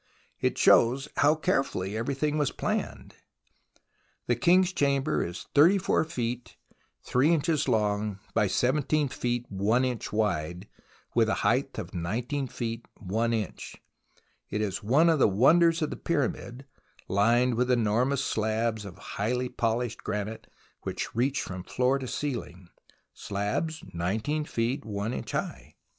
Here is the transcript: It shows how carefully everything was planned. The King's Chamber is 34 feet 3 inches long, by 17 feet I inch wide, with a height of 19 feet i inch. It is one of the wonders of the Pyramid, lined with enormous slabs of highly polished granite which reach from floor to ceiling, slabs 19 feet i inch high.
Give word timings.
It 0.39 0.57
shows 0.57 1.07
how 1.17 1.35
carefully 1.35 1.95
everything 1.95 2.39
was 2.39 2.51
planned. 2.51 3.17
The 4.25 4.35
King's 4.35 4.73
Chamber 4.73 5.23
is 5.23 5.45
34 5.53 6.05
feet 6.05 6.57
3 7.03 7.31
inches 7.35 7.67
long, 7.67 8.17
by 8.33 8.47
17 8.47 9.09
feet 9.09 9.45
I 9.51 9.77
inch 9.83 10.11
wide, 10.11 10.67
with 11.13 11.29
a 11.29 11.35
height 11.45 11.77
of 11.77 11.93
19 11.93 12.47
feet 12.47 12.87
i 13.15 13.25
inch. 13.27 13.75
It 14.49 14.61
is 14.61 14.81
one 14.81 15.07
of 15.07 15.19
the 15.19 15.27
wonders 15.27 15.83
of 15.83 15.91
the 15.91 15.97
Pyramid, 15.97 16.65
lined 17.07 17.53
with 17.53 17.69
enormous 17.69 18.25
slabs 18.25 18.85
of 18.85 18.97
highly 18.97 19.49
polished 19.49 20.03
granite 20.03 20.47
which 20.81 21.13
reach 21.13 21.43
from 21.43 21.61
floor 21.63 21.99
to 21.99 22.07
ceiling, 22.07 22.69
slabs 23.13 23.83
19 23.93 24.45
feet 24.45 24.83
i 24.83 25.05
inch 25.11 25.33
high. 25.33 25.75